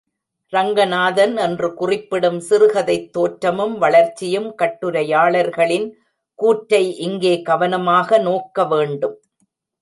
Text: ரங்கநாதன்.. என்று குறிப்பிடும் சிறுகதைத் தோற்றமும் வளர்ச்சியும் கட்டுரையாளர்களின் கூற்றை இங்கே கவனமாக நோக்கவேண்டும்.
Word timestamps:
ரங்கநாதன்.. 0.53 1.35
என்று 1.37 1.67
குறிப்பிடும் 1.73 2.39
சிறுகதைத் 2.47 3.05
தோற்றமும் 3.11 3.75
வளர்ச்சியும் 3.77 4.49
கட்டுரையாளர்களின் 4.61 5.87
கூற்றை 6.39 6.83
இங்கே 6.99 7.35
கவனமாக 7.41 8.19
நோக்கவேண்டும். 8.23 9.15